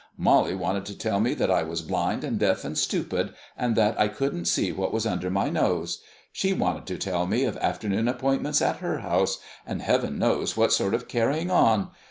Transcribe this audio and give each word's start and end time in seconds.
"Molly 0.17 0.55
wanted 0.55 0.83
to 0.87 0.97
tell 0.97 1.19
me 1.19 1.35
that 1.35 1.51
I 1.51 1.61
was 1.61 1.83
blind 1.83 2.23
and 2.23 2.39
deaf 2.39 2.65
and 2.65 2.75
stupid, 2.75 3.35
and 3.55 3.75
that 3.75 3.99
I 3.99 4.07
couldn't 4.07 4.45
see 4.45 4.71
what 4.71 4.91
was 4.91 5.05
under 5.05 5.29
my 5.29 5.51
nose. 5.51 6.01
She 6.31 6.53
wanted 6.53 6.87
to 6.87 6.97
tell 6.97 7.27
me 7.27 7.43
of 7.43 7.55
afternoon 7.57 8.07
appointments 8.07 8.63
at 8.63 8.77
her 8.77 9.01
house, 9.01 9.37
and 9.63 9.79
Heaven 9.83 10.17
knows 10.17 10.57
what 10.57 10.73
sort 10.73 10.95
of 10.95 11.07
carrying 11.07 11.51
on. 11.51 11.91